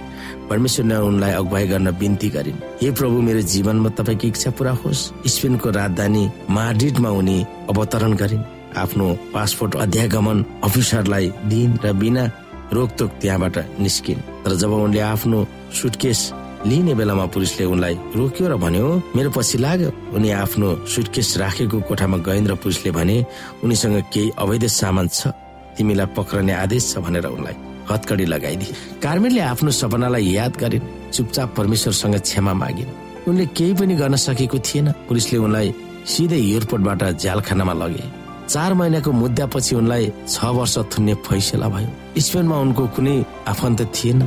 परमेश्वरले 0.50 0.96
उनलाई 1.08 1.32
अगुवाई 1.32 1.66
गर्न 1.66 1.90
बिन्ती 1.94 2.28
गरिन्। 2.28 2.58
हे 2.82 2.90
प्रभु 2.90 3.16
मेरो 3.22 3.40
जीवनमा 3.54 3.88
तपाईँको 3.88 4.26
इच्छा 4.26 4.50
पुरा 4.50 4.72
होस्। 4.82 5.00
स्पेनको 5.30 5.70
राजधानी 5.70 6.24
माड्रिडमा 6.50 7.10
उनी 7.10 7.38
अवतरण 7.70 8.12
गरिन्। 8.12 8.57
आफ्नो 8.76 9.06
पासपोर्ट 9.34 9.76
अध्यागमन 9.76 10.44
अफिसरलाई 10.64 11.26
दिइन् 11.50 11.78
र 11.84 11.92
बिना 11.92 12.24
रोकतोक 12.72 13.10
त्यहाँबाट 13.20 13.56
निस्किन्। 13.80 14.20
तर 14.44 14.52
जब 14.60 14.72
उनले 14.72 15.00
आफ्नो 15.00 15.38
सुटकेस 15.72 16.20
लिने 16.66 16.94
बेलामा 16.94 17.26
पुरुषले 17.32 17.64
उनलाई 17.64 17.94
रोक्यो 18.16 18.46
र 18.48 18.54
भन्यो 18.58 18.86
मेरो 19.16 19.30
पछि 19.30 19.58
लाग्यो। 19.58 19.90
उनी 20.12 20.30
आफ्नो 20.42 20.68
सुटकेस 20.84 21.36
राखेको 21.38 21.80
कोठामा 21.88 22.18
गइन् 22.18 22.48
र 22.50 22.54
पुरुषले 22.58 22.90
भने 22.90 23.16
उनीसँग 23.64 23.96
केही 24.12 24.30
अवैध 24.38 24.66
सामान 24.66 25.08
छ। 25.08 25.32
तिमीलाई 25.78 26.06
पक्रने 26.18 26.52
आदेश 26.52 26.82
छ 26.92 26.98
भनेर 26.98 27.26
उनलाई 27.26 27.56
हतकडी 27.90 28.24
लगाइदिए। 28.26 29.00
कार्मेलले 29.00 29.40
आफ्नो 29.40 29.70
सपनालाई 29.70 30.26
याद 30.28 30.56
गरिन् 30.60 30.88
चुपचाप 31.14 31.54
परमेश्वरसँग 31.56 32.16
क्षमा 32.20 32.52
मागिन्। 32.52 32.90
उनले 33.28 33.46
केही 33.56 33.74
पनि 33.74 33.94
गर्न 33.94 34.16
सकेको 34.16 34.58
थिएन। 34.58 34.86
पुलिसले 35.08 35.38
उनलाई 35.38 35.68
सिधै 36.04 36.36
एयरपोर्टबाट 36.36 37.02
झ्यालखानामा 37.16 37.72
लगे। 37.72 38.17
चार 38.48 38.74
महिनाको 38.74 39.12
मुद्दापछि 39.12 39.74
उनलाई 39.76 40.12
छ 40.28 40.44
वर्ष 40.56 40.78
थुन्ने 40.92 41.14
फैसला 41.20 41.68
भयो। 41.68 41.88
स्पेनमा 42.16 42.56
उनको 42.64 42.86
कुनै 42.96 43.16
आफन्त 43.48 43.80
थिएन। 43.92 44.22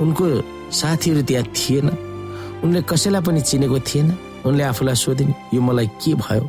उनको 0.00 0.24
साथीहरू 0.70 1.22
त्यहाँ 1.22 1.46
थिएन। 1.50 1.86
उनले 2.64 2.80
कसैलाई 2.86 3.22
पनि 3.26 3.40
चिनेको 3.40 3.78
थिएन। 3.80 4.08
उनले 4.46 4.62
आफूलाई 4.70 4.94
सोधिन् 4.94 5.32
यो 5.54 5.60
मलाई 5.60 5.86
के 5.98 6.14
भयो? 6.14 6.44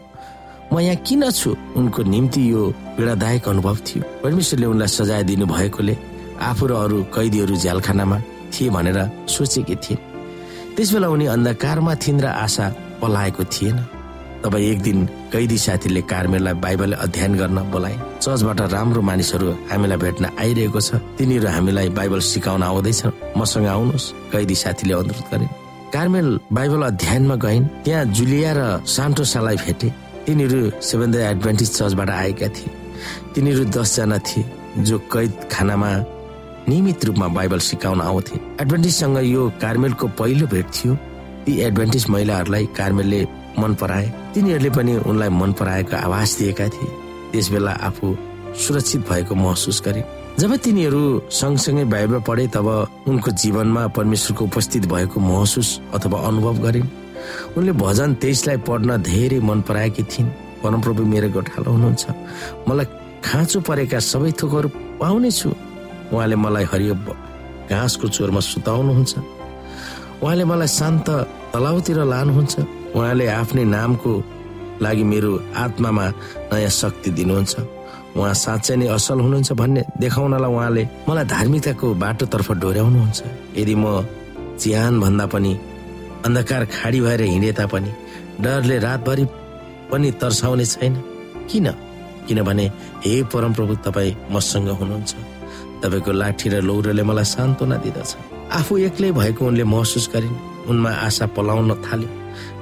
म 0.73 0.79
यहाँ 0.79 0.95
किन 1.03 1.31
छु? 1.31 1.55
उनको 1.75 2.03
निम्ति 2.03 2.41
यो 2.51 2.61
पीडादायक 2.95 3.47
अनुभव 3.49 3.77
थियो। 3.87 4.03
परमेश्वरले 4.23 4.65
उनलाई 4.65 4.87
सजाय 4.87 5.23
दिनु 5.23 5.45
भएकोले 5.45 5.97
आफू 6.37 6.65
र 6.67 6.71
अरू 6.85 6.97
कैदीहरू 7.11 7.55
झ्यालखानामा 7.55 8.17
थिए 8.53 8.69
भनेर 8.69 8.99
सोचेकी 9.27 9.75
थिइन्। 9.75 9.99
त्यसबेला 10.77 11.07
उनी 11.09 11.25
अन्धकारमा 11.33 11.93
थिइन् 11.95 12.21
र 12.21 12.25
आशा 12.45 12.65
पलाएको 13.01 13.43
थिएन। 13.43 13.77
तब 14.45 14.55
एक 14.55 14.81
दिन 14.81 14.99
कैदी 15.31 15.57
साथीले 15.57 16.01
कार्मेललाई 16.11 16.53
बाइबल 16.59 16.91
अध्ययन 16.93 17.35
गर्न 17.39 17.57
बोलाए। 17.71 17.95
चर्चबाट 18.19 18.61
राम्रो 18.71 19.01
मानिसहरू 19.01 19.47
हामीलाई 19.71 19.97
भेट्न 19.97 20.25
आइरहेको 20.35 20.79
छ। 20.81 20.99
तिनीहरू 21.15 21.47
हामीलाई 21.47 21.89
बाइबल 21.95 22.19
सिकाउन 22.19 22.63
आउँदैछ 22.63 23.01
मसँग 23.39 23.67
आउनुहोस् 23.67 24.07
कैदी 24.31 24.55
साथीले 24.55 24.93
अनुरोध 24.93 25.27
गरे। 25.31 25.47
कार्मेल 25.95 26.27
बाइबल 26.51 26.81
अध्ययनमा 26.83 27.35
गइन्। 27.35 27.63
त्यहाँ 27.83 28.05
जुलिया 28.11 28.51
र 28.59 28.61
सान्टोसालाई 28.83 29.55
भेटे। 29.63 29.87
तिनीहरू 30.27 30.59
सेभेन 30.83 31.15
एडभान्टेज 31.15 31.69
चर्चबाट 31.79 32.09
आएका 32.11 32.47
थिए। 32.51 32.69
तिनीहरू 33.31 33.63
दसजना 33.71 34.17
थिए 34.27 34.43
जो 34.83 34.97
कैद 35.07 35.31
खानामा 35.47 35.91
नियमित 36.67 37.05
रूपमा 37.05 37.27
बाइबल 37.31 37.59
सिकाउन 37.71 38.01
आउँथे। 38.01 38.35
एडभान्टेजसँग 38.61 39.17
यो 39.31 39.41
कार्मेलको 39.63 40.07
पहिलो 40.19 40.47
भेट 40.47 40.67
थियो। 40.75 40.95
ती 41.45 41.51
एडभान्टेज 41.57 42.05
महिलाहरूलाई 42.09 42.65
कार्मेलले 42.77 43.21
मन 43.59 43.73
पराए। 43.75 44.07
तिनीहरूले 44.33 44.69
पनि 44.69 44.93
उनलाई 45.03 45.29
मन 45.29 45.51
पराएको 45.59 45.95
आवाज 45.97 46.35
दिएका 46.39 46.67
थिए। 46.67 46.89
त्यस 47.31 47.49
बेला 47.51 47.71
आफू 47.71 48.15
सुरक्षित 48.55 49.01
भएको 49.09 49.35
महसुस 49.35 49.81
गरे। 49.85 50.03
जब 50.39 50.55
तिनीहरू 50.55 51.01
सँगसँगै 51.31 51.83
बाइबल 51.85 52.19
पढे 52.27 52.47
तब 52.47 52.67
उनको 53.07 53.31
जीवनमा 53.31 53.87
परमेश्वरको 53.97 54.45
उपस्थित 54.45 54.85
भएको 54.87 55.19
महसुस 55.19 55.69
अथवा 55.93 56.19
अनुभव 56.27 56.55
गरिन् 56.63 56.87
उनले 57.57 57.71
भजन 57.71 58.13
तेइसलाई 58.23 58.57
पढ्न 58.67 58.97
धेरै 59.03 59.39
मन 59.39 59.61
पराएकी 59.67 60.03
थिइन्। 60.03 60.29
परमप्रभु 60.63 61.03
मेरो 61.05 61.29
गोठालो 61.29 61.71
हुनुहुन्छ। 61.71 62.05
मलाई 62.69 62.85
खाँचो 63.25 63.59
परेका 63.67 63.99
सबै 63.99 64.31
थोकहरू 64.39 64.69
पाउने 64.99 65.31
छु 65.31 65.49
उहाँले 66.13 66.35
मलाई 66.35 66.65
हरियो 66.71 66.95
घाँसको 67.71 68.07
चोरमा 68.07 68.39
सुताउनुहुन्छ। 68.39 69.13
उहाँले 70.23 70.43
मलाई 70.45 70.67
शान्त 70.67 71.07
तलाउतिर 71.53 71.99
लानुहुन्छ। 72.03 72.55
उहाँले 72.95 73.25
आफ्नै 73.27 73.63
नामको 73.63 74.11
लागि 74.81 75.03
मेरो 75.03 75.31
आत्मामा 75.55 76.05
नयाँ 76.51 76.69
शक्ति 76.69 77.09
दिनुहुन्छ। 77.17 77.53
उहाँ 78.17 78.33
साँच्चै 78.33 78.75
नै 78.75 78.87
असल 78.87 79.19
हुनुहुन्छ 79.23 79.51
भन्ने 79.53 79.81
देखाउनलाई 79.99 80.51
उहाँले 80.51 80.83
मलाई 81.07 81.25
धार्मिकताको 81.25 81.87
बाटोतर्फ 82.03 82.47
डोर्याउनुहुन्छ। 82.61 83.21
यदि 83.57 83.75
म 83.75 83.85
चिहान 84.59 84.99
भन्दा 84.99 85.25
पनि 85.33 85.51
अन्धकार 86.25 86.65
खाडी 86.65 86.99
भएर 87.01 87.21
हिँडे 87.21 87.51
तापनि 87.59 87.91
डरले 88.43 88.77
रातभरि 88.79 89.25
पनि 89.91 90.11
तर्साउने 90.21 90.65
छैन। 90.65 90.93
किन? 91.49 91.67
किनभने 92.27 92.65
हे 93.05 93.23
परमप्रभु 93.31 93.73
तपाईँ 93.85 94.15
मसँग 94.31 94.69
हुनुहुन्छ। 94.69 95.11
तपाईँको 95.81 96.11
लाठी 96.11 96.47
र 96.49 96.61
लौरोले 96.61 97.03
मलाई 97.03 97.25
सान्त्वना 97.25 97.75
दिँदछ। 97.83 98.11
आफू 98.51 98.77
एक्लै 98.77 99.11
भएको 99.11 99.41
उनले 99.47 99.63
महसुस 99.63 100.09
गरिन्। 100.13 100.35
उनमा 100.69 100.91
आशा 101.07 101.25
पलाउन 101.35 101.71
थाल्यो। 101.85 102.20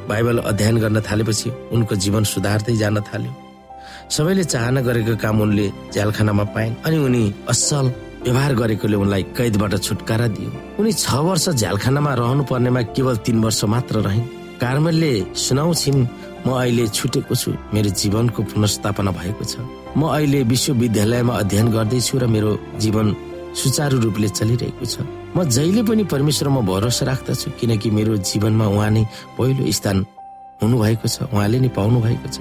बाइबल 0.09 0.37
अध्ययन 0.49 0.77
गर्न 0.83 1.01
थालेपछि 1.07 1.49
उनको 1.73 1.95
जीवन 2.03 2.23
सुधार्दै 2.33 2.75
जान 2.81 2.99
थाल्यो। 3.09 3.31
सबैले 4.09 4.43
चाहना 4.43 4.81
गरेको 4.81 5.15
काम 5.23 5.41
उनले 5.41 5.65
झ्यालखानामा 5.93 6.43
पाइन् 6.55 6.75
अनि 6.85 6.97
उनी 6.97 7.23
असल 7.53 7.85
व्यवहार 8.25 8.53
गरेकोले 8.61 8.97
उनलाई 9.03 9.23
कैदबाट 9.37 9.73
छुटकारा 9.85 10.27
दियो। 10.35 10.49
उनी 10.79 10.91
छ 10.93 11.07
वर्ष 11.27 11.45
झ्यालखानामा 11.61 12.13
रहनु 12.21 12.43
पर्नेमा 12.51 12.81
केवल 12.95 13.15
तीन 13.25 13.37
वर्ष 13.43 13.63
मात्र 13.73 13.95
रहिन्। 14.07 14.27
कार्मेलले 14.61 15.13
सुनाउँछिन् 15.45 16.01
म 16.45 16.47
अहिले 16.55 16.87
छुटेको 16.97 17.35
छु 17.35 17.51
मेरो 17.73 17.89
जीवनको 18.01 18.39
पुनर्स्थापना 18.51 19.11
भएको 19.19 19.43
छ। 19.51 19.53
म 19.95 20.01
अहिले 20.09 20.39
विश्वविद्यालयमा 20.51 21.33
अध्ययन 21.41 21.67
गर्दैछु 21.75 22.15
र 22.19 22.27
मेरो 22.33 22.51
जीवन 22.83 23.07
सुचारू 23.55 23.97
रूपले 24.03 24.27
चलिरहेको 24.37 24.85
छ। 24.85 24.95
म 25.35 25.43
जहिले 25.45 25.81
पनि 25.83 26.03
परमेश्वरमा 26.03 26.61
भरोसा 26.65 27.05
राख्दछु 27.05 27.51
किनकि 27.59 27.89
मेरो 27.89 28.17
जीवनमा 28.29 28.65
उहाँ 28.65 28.89
नै 28.91 29.03
पहिलो 29.37 29.71
स्थान 29.71 29.97
हुनुभएको 30.61 31.07
छ 31.07 31.29
उहाँले 31.29 31.59
नै 31.59 31.69
पाउनु 31.77 31.99
भएको 32.01 32.27
छ। 32.33 32.37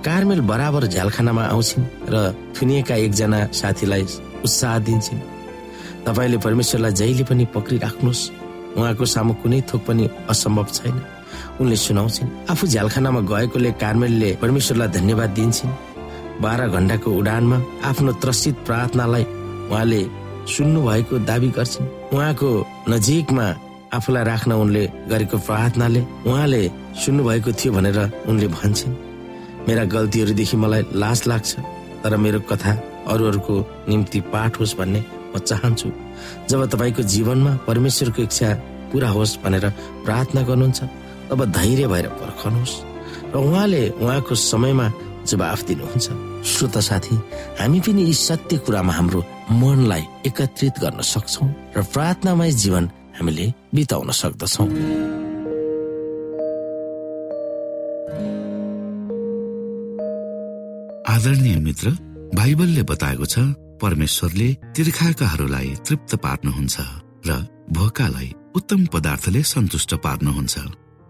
कार्मेल 0.00 0.40
बराबर 0.50 0.86
झ्यालखानामा 0.88 1.44
आउँछिन् 1.52 1.84
र 2.08 2.14
थुनिएका 2.56 2.94
एकजना 3.04 3.38
साथीलाई 3.52 4.02
उत्साह 4.44 4.78
दिन्छन्। 4.86 5.20
तपाईँले 6.06 6.38
परमेश्वरलाई 6.40 6.92
जहिले 7.00 7.24
पनि 7.28 7.44
पक्रिराख्नुहोस्। 7.54 8.22
उहाँको 8.80 9.04
सामु 9.04 9.32
कुनै 9.42 9.60
थोक 9.68 9.80
पनि 9.86 10.04
असम्भव 10.32 10.68
छैन। 10.72 10.96
उनले 11.60 11.76
सुनाउँछिन् 11.76 12.32
आफू 12.50 12.64
झ्यालखानामा 12.66 13.20
गएकोले 13.28 13.70
कार्मेलले 13.82 14.30
परमेश्वरलाई 14.42 14.88
धन्यवाद 14.96 15.30
दिन्छन्। 15.36 15.76
बाह्र 16.42 16.68
घण्टाको 16.72 17.08
उडानमा 17.20 17.58
आफ्नो 17.84 18.12
त्रसित 18.24 18.56
प्रार्थनालाई 18.66 19.24
उहाँले 19.68 20.00
सुन्नु 20.50 20.80
भएको 20.82 21.18
दावी 21.30 21.48
गर्छिन्। 21.56 21.86
उहाँको 22.14 22.48
नजिकमा 22.90 23.46
आफूलाई 23.96 24.24
राख्न 24.24 24.50
उनले 24.52 24.84
गरेको 25.10 25.36
प्रार्थनाले 25.46 26.00
उहाँले 26.26 26.62
सुन्नु 27.02 27.22
भएको 27.24 27.50
थियो 27.58 27.72
भनेर 27.72 27.98
उनले 28.28 28.48
भन्छन्। 28.58 28.94
मेरा 29.68 29.84
गल्तीहरूदेखि 29.94 30.56
मलाई 30.56 30.82
लाज 30.94 31.18
लाग्छ 31.30 31.50
तर 32.02 32.16
मेरो 32.16 32.40
कथा 32.50 32.72
अरूहरूको 33.12 33.54
निम्ति 33.88 34.20
पाठ 34.32 34.60
होस् 34.60 34.76
भन्ने 34.78 35.00
म 35.34 35.38
चाहन्छु। 35.38 35.88
जब 36.50 36.60
तपाईँको 36.72 37.02
जीवनमा 37.02 37.52
परमेश्वरको 37.66 38.22
इच्छा 38.22 38.48
पुरा 38.90 39.08
होस् 39.08 39.38
भनेर 39.44 39.66
प्रार्थना 40.04 40.40
गर्नुहुन्छ 40.42 40.80
तब 41.30 41.40
धैर्य 41.50 41.86
भएर 41.86 42.06
पर्खनुहोस्। 42.18 42.74
र 43.30 43.36
उहाँले 43.38 43.82
उहाँको 44.02 44.34
समयमा 44.34 44.86
जवाफ 45.30 45.60
दिनुहुन्छ। 45.68 46.06
श्रोत 46.50 46.78
साथी 46.78 47.16
हामी 47.60 47.80
पनि 47.80 48.02
यी 48.02 48.14
सत्य 48.14 48.56
कुरामा 48.64 48.92
हाम्रो 48.92 49.20
मनलाई 49.50 50.02
एकत्रित 50.26 50.78
गर्न 50.80 51.00
सक्छौ 51.02 51.46
र 51.76 51.82
प्रार्थनामय 51.92 52.50
जीवन 52.62 52.84
हामीले 53.18 53.46
बिताउन 53.74 54.10
सक्दछौ। 54.20 54.64
आदरणीय 61.14 61.56
मित्र 61.66 61.90
बाइबलले 62.38 62.82
बताएको 62.90 63.26
छ 63.26 63.38
परमेश्वरले 63.82 64.48
तिर्खाकाहरूलाई 64.76 65.68
तृप्त 65.86 66.14
पार्नुहुन्छ 66.24 66.76
र 67.26 67.30
भोकालाई 67.74 68.28
उत्तम 68.56 68.80
पदार्थले 68.94 69.42
सन्तुष्ट 69.42 69.94
पार्नुहुन्छ। 70.04 70.56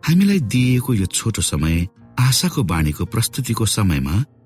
हामीलाई 0.03 0.40
दिइएको 0.53 0.90
यो 0.94 1.07
छोटो 1.07 1.42
समय 1.42 1.76
आशाको 2.18 2.62
बाणीको 2.62 3.05
प्रस्तुतिको 3.05 3.64
समयमा 3.66 4.14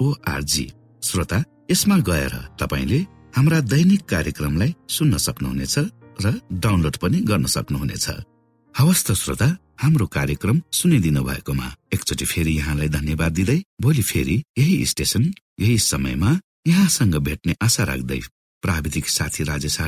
ओआरजी 0.00 0.72
श्रोता 1.02 1.44
यसमा 1.70 1.96
गएर 1.98 2.34
तपाईँले 2.60 2.98
हाम्रा 3.36 3.60
दैनिक 3.60 4.02
कार्यक्रमलाई 4.04 4.74
सुन्न 4.88 5.16
सक्नुहुनेछ 5.16 5.78
र 6.24 6.40
डाउनलोड 6.52 6.96
पनि 6.96 7.20
गर्न 7.20 7.46
सक्नुहुनेछ। 7.46 8.10
हवस् 8.78 9.04
त 9.04 9.12
श्रोता 9.12 9.56
हाम्रो 9.80 10.06
कार्यक्रम 10.06 10.62
सुनिदिनु 10.72 11.24
भएकोमा 11.24 11.74
एकचोटि 11.94 12.24
फेरि 12.24 12.58
यहाँलाई 12.58 12.88
धन्यवाद 12.88 13.32
दिँदै 13.32 13.62
भोलि 13.80 14.02
फेरि 14.02 14.44
यही 14.58 14.86
स्टेशन 14.86 15.34
यही 15.60 15.78
समयमा 15.78 16.40
यहाँसँग 16.66 17.16
भेट्ने 17.16 17.56
आशा 17.62 17.84
राख्दै 17.84 18.20
प्राविधिक 18.62 19.08
साथी 19.08 19.44
राजेश 19.44 19.78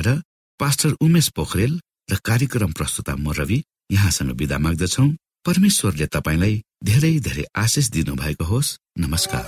पास्टर 0.59 0.89
उमेश 1.01 1.29
पोखरेल 1.29 1.81
र 2.11 2.15
कार्यक्रम 2.15 2.71
प्रस्तुता 2.71 3.15
म 3.15 3.31
रवि 3.31 3.63
यहाँसँग 3.91 4.31
विदा 4.31 4.57
माग्दछौ। 4.57 5.09
परमेश्वरले 5.45 6.05
तपाईँलाई 6.05 6.61
धेरै 6.83 7.13
धेरै 7.19 7.43
आशिष 7.55 7.89
दिनुभएको 7.89 8.45
होस्। 8.45 8.77
नमस्कार। 8.99 9.45